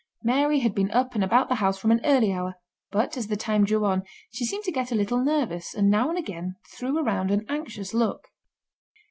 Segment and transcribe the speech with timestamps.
[0.23, 2.55] Mary had been up and about the house from an early hour;
[2.89, 6.09] but as the time drew on she seemed to get a little nervous and now
[6.09, 8.25] and again threw around an anxious look.